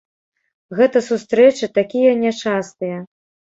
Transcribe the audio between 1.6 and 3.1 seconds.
такія нячастыя.